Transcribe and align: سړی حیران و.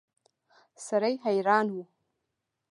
سړی 0.85 1.13
حیران 1.25 1.67
و. 1.73 1.75